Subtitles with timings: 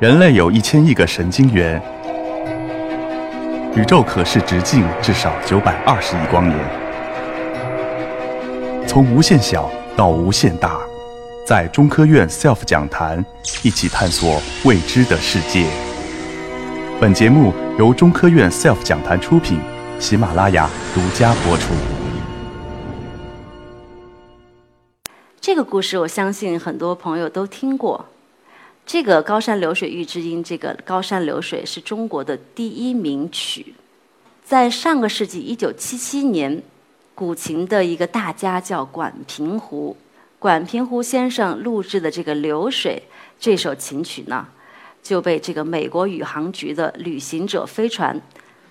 [0.00, 1.82] 人类有一千亿个神经元，
[3.74, 6.56] 宇宙可视直径至少九百二十亿光年。
[8.86, 10.78] 从无限小到无限大，
[11.44, 13.24] 在中科院 SELF 讲坛
[13.64, 15.66] 一起探索未知的世界。
[17.00, 19.58] 本节目由中科院 SELF 讲坛出品，
[19.98, 21.74] 喜马拉雅独家播出。
[25.40, 28.06] 这个故事，我相信很多朋友都听过。
[28.88, 33.74] 这个《高山流水遇知音》，这个《高山流水》是中国的第一名曲，
[34.42, 36.62] 在上个世纪一九七七年，
[37.14, 39.94] 古琴的一个大家叫管平湖，
[40.38, 43.02] 管平湖先生录制的这个《流水》
[43.38, 44.48] 这首琴曲呢，
[45.02, 48.18] 就被这个美国宇航局的旅行者飞船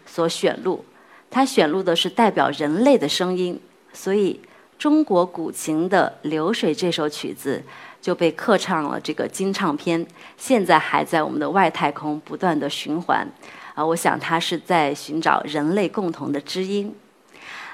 [0.08, 0.84] 所选录，
[1.30, 3.60] 他选录的是代表人类的声音，
[3.94, 4.40] 所以
[4.80, 7.62] 中国古琴的《流水》这首曲子。
[8.08, 10.08] 就被刻唱了这个金唱片，
[10.38, 13.28] 现在还在我们的外太空不断的循环，
[13.76, 16.96] 啊，我想它是在寻找人类共同的知音。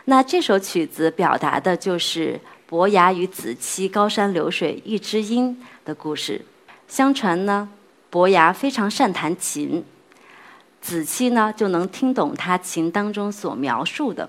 [0.06, 6.44] 那这首曲子表达的就是伯牙与子期高山流水遇知音的故事。
[6.88, 7.70] 相传呢，
[8.10, 9.86] 伯牙非常善弹琴，
[10.82, 14.28] 子期呢就能听懂他琴当中所描述的。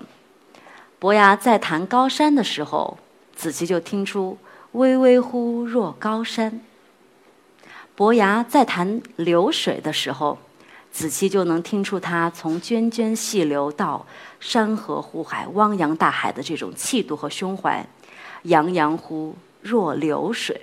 [0.99, 2.95] 伯牙在弹高山的时候，
[3.35, 4.37] 子期就听出。
[4.75, 6.59] 巍巍乎若高山。
[7.95, 10.37] 伯牙在弹流水的时候，
[10.91, 14.05] 子期就能听出他从涓涓细流到
[14.41, 17.87] 山河湖海、汪洋大海的这种气度和胸怀，
[18.43, 20.59] 洋洋乎若流水。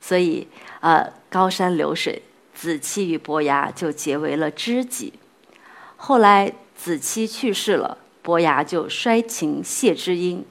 [0.00, 0.48] 所以，
[0.80, 2.20] 呃，高山流水，
[2.54, 5.12] 子期与伯牙就结为了知己。
[5.96, 10.44] 后来，子期去世了，伯牙就衰琴谢知音。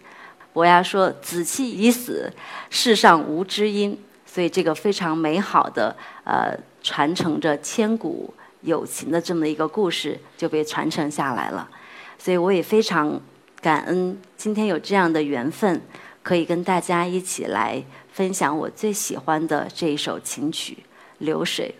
[0.56, 2.32] 伯牙说：“子期已死，
[2.70, 11.70] 世上无知音。”所以这个非常美好的呃传承着千古友情的这么一个故事就被传承下来了。
[12.18, 13.20] 所以我也非常
[13.62, 15.82] 感恩今天有这样的缘分，
[16.24, 17.84] 可以跟大家一起来
[18.14, 20.74] 分享我最喜欢的这一首琴曲
[21.18, 21.76] 《流水》。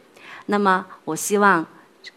[0.48, 1.66] 那么我希望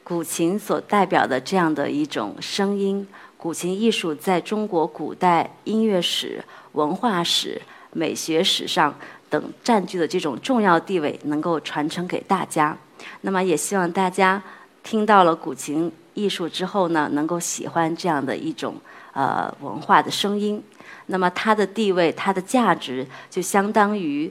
[0.02, 3.06] 古琴所代表的这样的一种声音。
[3.38, 7.62] 古琴艺术在中国古代音乐史、文化史、
[7.92, 8.92] 美学史上
[9.30, 12.76] 等占据的这种重要地位，能够传承给大家。
[13.20, 14.42] 那么，也希望大家
[14.82, 18.74] 听到了古琴艺术之后呢，能够喜欢这样的一种
[19.12, 20.60] 呃文化的声音。
[21.06, 24.28] 那么，它的地位、它的价值，就相当于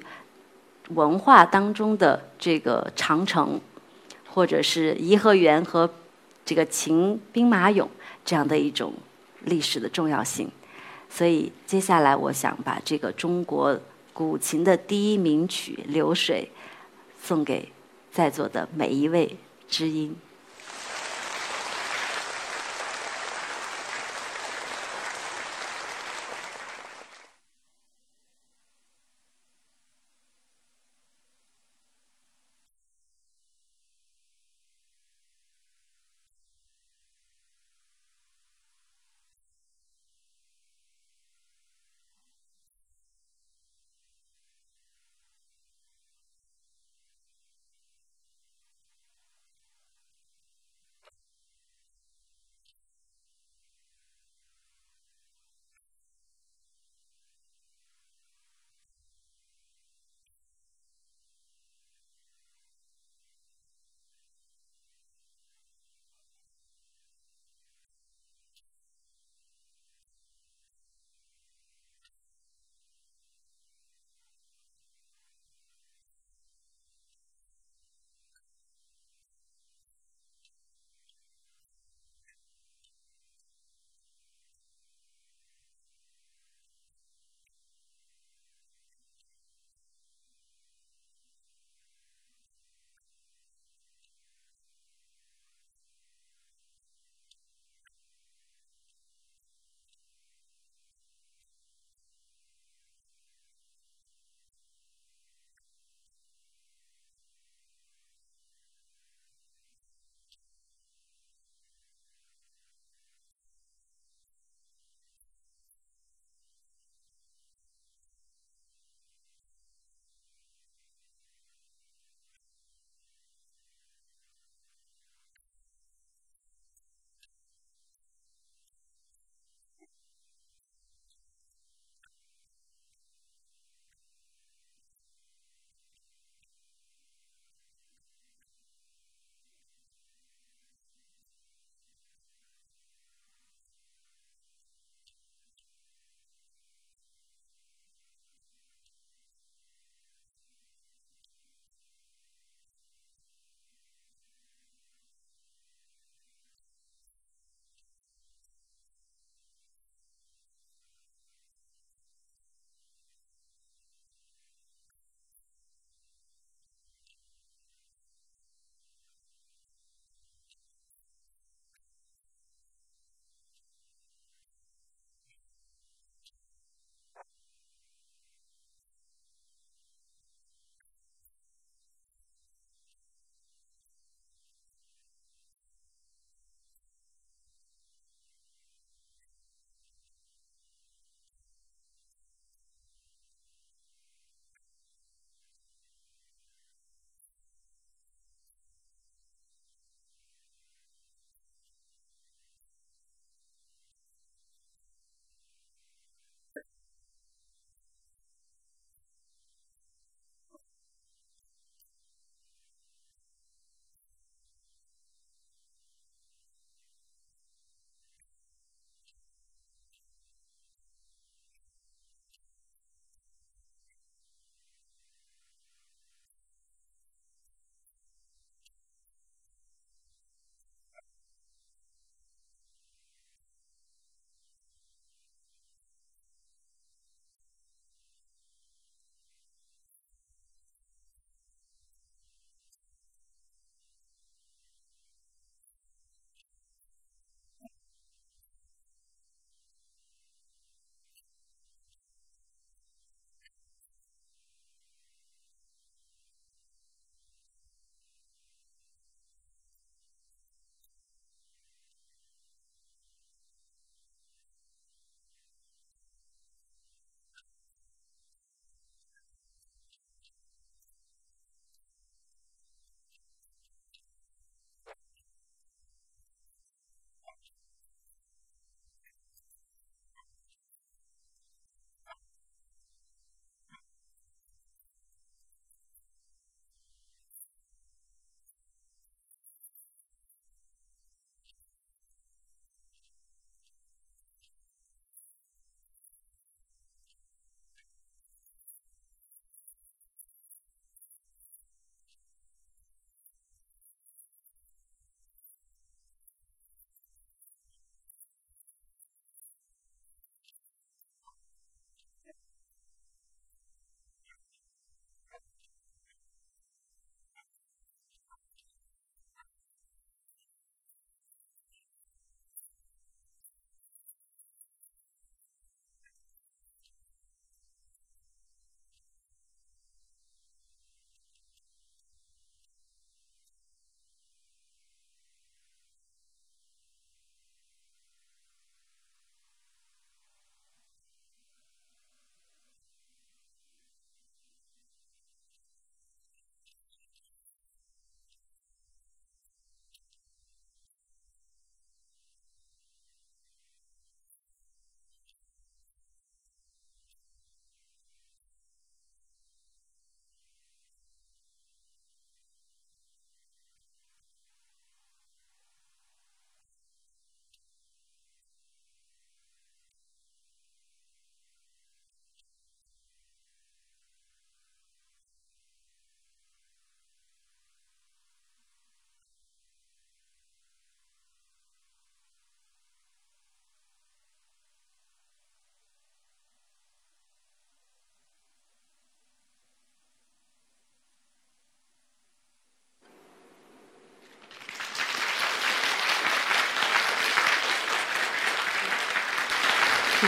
[0.89, 3.57] 文化当中的这个长城，
[4.28, 5.89] 或者是颐和园和
[6.44, 7.88] 这个秦兵马俑。
[8.27, 8.93] 这样的一种
[9.45, 10.51] 历史的重要性，
[11.09, 13.79] 所以接下来我想把这个中国
[14.11, 16.51] 古琴的第一名曲《流水》
[17.25, 17.71] 送给
[18.11, 19.38] 在座的每一位
[19.69, 20.13] 知音。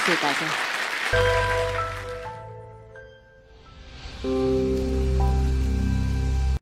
[0.09, 0.68] 谢谢大家。